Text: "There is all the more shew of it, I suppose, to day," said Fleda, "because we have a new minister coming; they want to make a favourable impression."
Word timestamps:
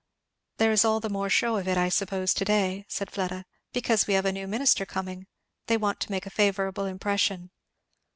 "There 0.57 0.71
is 0.71 0.83
all 0.83 0.99
the 0.99 1.11
more 1.11 1.29
shew 1.29 1.57
of 1.57 1.67
it, 1.67 1.77
I 1.77 1.87
suppose, 1.89 2.33
to 2.33 2.43
day," 2.43 2.87
said 2.89 3.11
Fleda, 3.11 3.45
"because 3.71 4.07
we 4.07 4.15
have 4.15 4.25
a 4.25 4.31
new 4.31 4.47
minister 4.47 4.83
coming; 4.83 5.27
they 5.67 5.77
want 5.77 5.99
to 5.99 6.11
make 6.11 6.25
a 6.25 6.31
favourable 6.31 6.85
impression." 6.85 7.51